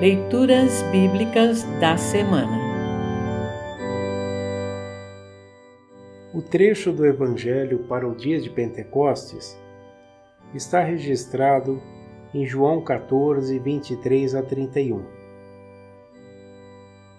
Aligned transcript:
Leituras 0.00 0.80
Bíblicas 0.92 1.64
da 1.80 1.96
Semana 1.96 2.56
O 6.32 6.40
trecho 6.40 6.92
do 6.92 7.04
Evangelho 7.04 7.80
para 7.80 8.06
o 8.06 8.14
dia 8.14 8.40
de 8.40 8.48
Pentecostes 8.48 9.60
está 10.54 10.84
registrado 10.84 11.82
em 12.32 12.46
João 12.46 12.80
14, 12.80 13.58
23 13.58 14.36
a 14.36 14.42
31. 14.44 15.02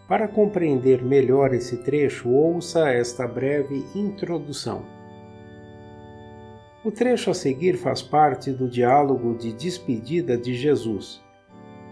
Para 0.08 0.30
compreender 0.30 1.04
melhor 1.04 1.54
esse 1.54 1.84
trecho, 1.84 2.30
ouça 2.30 2.90
esta 2.90 3.28
breve 3.28 3.86
introdução. 3.94 4.86
O 6.86 6.90
trecho 6.92 7.30
a 7.30 7.34
seguir 7.34 7.76
faz 7.76 8.02
parte 8.02 8.52
do 8.52 8.70
diálogo 8.70 9.38
de 9.38 9.52
despedida 9.52 10.38
de 10.38 10.54
Jesus, 10.54 11.22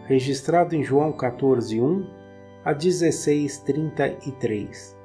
registrado 0.07 0.73
em 0.73 0.81
João 0.81 1.11
14, 1.11 1.81
1 1.81 2.09
a 2.63 2.71
16, 2.71 3.57
33. 3.59 4.97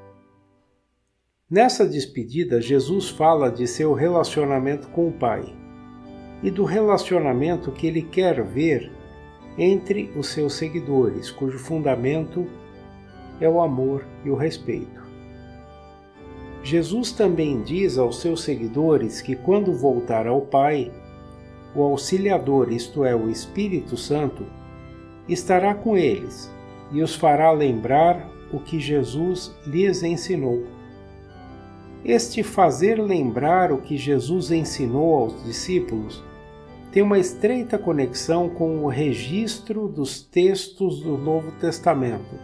Nessa 1.51 1.85
despedida, 1.85 2.61
Jesus 2.61 3.11
fala 3.11 3.51
de 3.51 3.67
seu 3.67 3.95
relacionamento 3.95 4.89
com 4.91 5.09
o 5.09 5.13
Pai 5.13 5.45
e 6.41 6.53
do 6.53 6.65
relacionamento 6.65 7.73
que 7.73 7.89
ele 7.89 8.03
quer 8.03 8.45
ver 8.45 8.93
entre 9.59 10.09
os 10.17 10.29
seus 10.29 10.55
seguidores, 10.55 11.33
cujo 11.33 11.59
fundamento 11.59 12.47
é 13.41 13.49
o 13.49 13.61
amor 13.61 14.07
e 14.25 14.31
o 14.31 14.37
respeito. 14.37 15.03
Jesus 16.63 17.11
também 17.11 17.61
diz 17.63 17.99
aos 17.99 18.21
seus 18.21 18.45
seguidores 18.45 19.21
que 19.21 19.35
quando 19.35 19.75
voltar 19.75 20.29
ao 20.29 20.43
Pai, 20.43 20.93
o 21.75 21.83
auxiliador, 21.83 22.73
isto 22.73 23.05
é, 23.05 23.17
o 23.17 23.29
Espírito 23.29 23.97
Santo, 23.97 24.47
estará 25.29 25.75
com 25.75 25.97
eles 25.97 26.51
e 26.91 27.03
os 27.03 27.15
fará 27.15 27.51
lembrar 27.51 28.29
o 28.53 28.61
que 28.61 28.79
Jesus 28.79 29.55
lhes 29.67 30.03
ensinou. 30.03 30.65
Este 32.05 32.43
fazer 32.43 33.01
lembrar 33.01 33.73
o 33.73 33.79
que 33.79 33.97
Jesus 33.97 34.51
ensinou 34.51 35.15
aos 35.17 35.45
discípulos 35.45 36.23
tem 36.91 37.03
uma 37.03 37.19
estreita 37.19 37.79
conexão 37.79 38.51
com 38.51 38.85
o 38.85 38.89
registro 38.89 39.89
dos 39.89 40.21
textos 40.21 41.01
do 41.01 41.17
Novo 41.17 41.53
Testamento, 41.53 42.39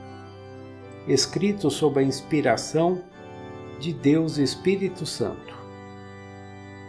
escritos 1.06 1.74
sob 1.74 2.00
a 2.00 2.02
inspiração 2.02 3.02
de 3.78 3.92
Deus 3.92 4.38
Espírito 4.38 5.04
Santo. 5.04 5.54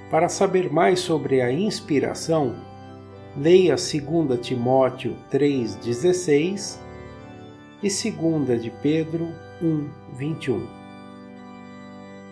Para 0.09 0.30
saber 0.30 0.71
mais 0.71 1.02
sobre 1.02 1.42
a 1.42 1.52
inspiração, 1.52 2.55
leia 3.40 3.76
2 3.78 4.38
Timóteo 4.42 5.16
3,16 5.32 6.78
e 7.82 7.88
2 7.88 8.62
de 8.62 8.70
Pedro 8.70 9.30
1, 9.62 9.90
21. 10.14 10.68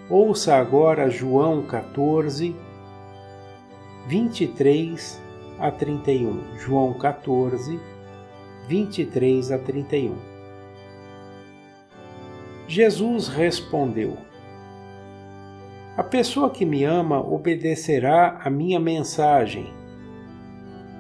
Ouça 0.09 0.55
agora 0.55 1.09
João 1.09 1.65
14, 1.65 2.53
23 4.05 5.21
a 5.57 5.71
31. 5.71 6.57
João 6.57 6.93
14, 6.93 7.79
23 8.67 9.51
a 9.53 9.59
31. 9.59 10.15
Jesus 12.67 13.29
respondeu: 13.29 14.17
A 15.95 16.03
pessoa 16.03 16.49
que 16.49 16.65
me 16.65 16.83
ama 16.83 17.21
obedecerá 17.21 18.41
a 18.43 18.49
minha 18.49 18.77
mensagem, 18.77 19.73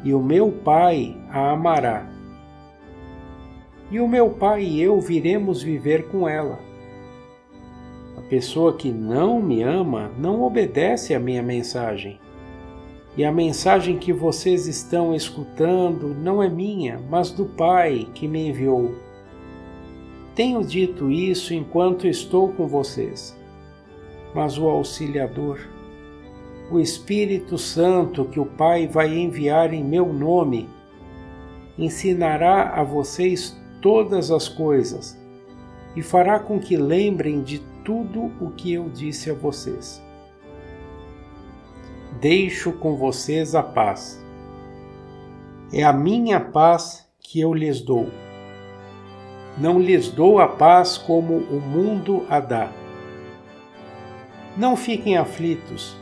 e 0.03 0.13
o 0.13 0.21
meu 0.21 0.51
Pai 0.51 1.15
a 1.29 1.51
amará. 1.51 2.07
E 3.89 3.99
o 3.99 4.07
meu 4.07 4.29
Pai 4.29 4.63
e 4.63 4.81
eu 4.81 4.99
viremos 4.99 5.61
viver 5.61 6.07
com 6.09 6.27
ela. 6.27 6.59
A 8.17 8.21
pessoa 8.21 8.75
que 8.75 8.91
não 8.91 9.41
me 9.41 9.63
ama 9.63 10.11
não 10.17 10.43
obedece 10.43 11.13
à 11.13 11.19
minha 11.19 11.41
mensagem. 11.41 12.19
E 13.15 13.23
a 13.23 13.31
mensagem 13.31 13.97
que 13.97 14.13
vocês 14.13 14.67
estão 14.67 15.15
escutando 15.15 16.13
não 16.13 16.43
é 16.43 16.49
minha, 16.49 16.99
mas 17.09 17.31
do 17.31 17.45
Pai 17.45 18.07
que 18.13 18.27
me 18.27 18.49
enviou. 18.49 18.93
Tenho 20.35 20.63
dito 20.63 21.09
isso 21.09 21.53
enquanto 21.53 22.05
estou 22.07 22.49
com 22.49 22.67
vocês. 22.67 23.35
Mas 24.35 24.57
o 24.57 24.67
Auxiliador, 24.67 25.59
o 26.71 26.79
Espírito 26.79 27.57
Santo 27.57 28.25
que 28.25 28.39
o 28.39 28.45
Pai 28.45 28.87
vai 28.87 29.17
enviar 29.17 29.73
em 29.73 29.83
meu 29.83 30.11
nome, 30.11 30.69
ensinará 31.77 32.69
a 32.79 32.83
vocês 32.83 33.55
todas 33.81 34.31
as 34.31 34.49
coisas 34.49 35.17
e 35.95 36.01
fará 36.01 36.39
com 36.39 36.59
que 36.59 36.75
lembrem 36.75 37.41
de 37.41 37.59
tudo 37.83 38.31
o 38.41 38.51
que 38.51 38.73
eu 38.73 38.89
disse 38.89 39.29
a 39.29 39.33
vocês 39.33 40.05
deixo 42.19 42.71
com 42.73 42.95
vocês 42.95 43.53
a 43.53 43.61
paz. 43.61 44.23
É 45.71 45.83
a 45.83 45.93
minha 45.93 46.39
paz 46.39 47.07
que 47.19 47.39
eu 47.39 47.53
lhes 47.53 47.81
dou. 47.81 48.09
Não 49.57 49.79
lhes 49.79 50.09
dou 50.09 50.39
a 50.39 50.47
paz 50.47 50.97
como 50.97 51.35
o 51.35 51.59
mundo 51.59 52.25
a 52.29 52.39
dá. 52.39 52.71
Não 54.55 54.75
fiquem 54.75 55.17
aflitos, 55.17 55.95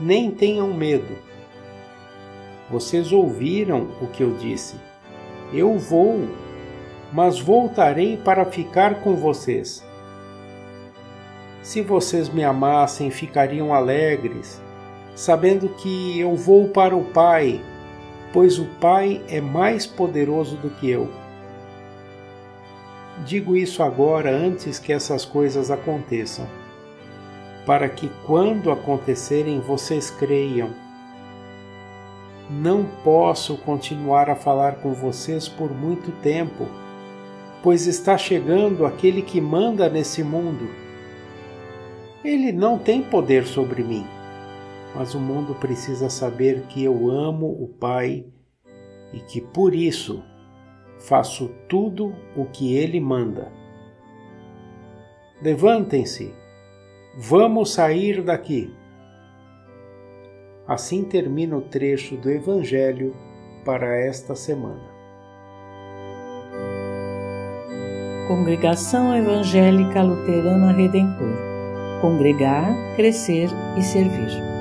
nem 0.00 0.30
tenham 0.30 0.72
medo. 0.72 1.16
Vocês 2.70 3.12
ouviram 3.12 3.88
o 4.00 4.06
que 4.06 4.22
eu 4.22 4.34
disse. 4.34 4.76
Eu 5.52 5.78
vou, 5.78 6.28
mas 7.12 7.38
voltarei 7.38 8.16
para 8.16 8.44
ficar 8.44 9.02
com 9.02 9.14
vocês. 9.14 9.84
Se 11.62 11.80
vocês 11.80 12.28
me 12.28 12.44
amassem, 12.44 13.10
ficariam 13.10 13.72
alegres 13.72 14.62
sabendo 15.14 15.68
que 15.68 16.18
eu 16.18 16.34
vou 16.34 16.68
para 16.68 16.96
o 16.96 17.04
Pai, 17.04 17.60
pois 18.32 18.58
o 18.58 18.64
Pai 18.80 19.22
é 19.28 19.40
mais 19.40 19.86
poderoso 19.86 20.56
do 20.56 20.70
que 20.70 20.90
eu. 20.90 21.08
Digo 23.24 23.56
isso 23.56 23.82
agora 23.82 24.30
antes 24.30 24.78
que 24.78 24.92
essas 24.92 25.24
coisas 25.24 25.70
aconteçam, 25.70 26.46
para 27.66 27.88
que 27.88 28.10
quando 28.26 28.70
acontecerem 28.70 29.60
vocês 29.60 30.10
creiam. 30.10 30.70
Não 32.50 32.84
posso 33.02 33.56
continuar 33.58 34.28
a 34.28 34.36
falar 34.36 34.76
com 34.76 34.92
vocês 34.92 35.48
por 35.48 35.72
muito 35.72 36.12
tempo, 36.20 36.66
pois 37.62 37.86
está 37.86 38.18
chegando 38.18 38.84
aquele 38.84 39.22
que 39.22 39.40
manda 39.40 39.88
nesse 39.88 40.22
mundo. 40.22 40.68
Ele 42.22 42.52
não 42.52 42.78
tem 42.78 43.02
poder 43.02 43.46
sobre 43.46 43.82
mim 43.82 44.06
mas 44.94 45.14
o 45.14 45.20
mundo 45.20 45.54
precisa 45.56 46.08
saber 46.08 46.62
que 46.68 46.84
eu 46.84 47.10
amo 47.10 47.46
o 47.46 47.66
Pai 47.66 48.24
e 49.12 49.18
que 49.18 49.40
por 49.40 49.74
isso 49.74 50.22
faço 51.00 51.48
tudo 51.68 52.14
o 52.36 52.44
que 52.46 52.76
Ele 52.76 53.00
manda. 53.00 53.52
Levantem-se, 55.42 56.32
vamos 57.16 57.72
sair 57.72 58.22
daqui. 58.22 58.72
Assim 60.66 61.04
termina 61.04 61.56
o 61.56 61.60
trecho 61.60 62.16
do 62.16 62.30
Evangelho 62.30 63.14
para 63.64 63.98
esta 63.98 64.34
semana. 64.34 64.94
Congregação 68.28 69.14
Evangélica 69.14 70.02
Luterana 70.02 70.72
Redentor 70.72 71.54
Congregar, 72.04 72.74
Crescer 72.96 73.48
e 73.78 73.82
Servir. 73.82 74.53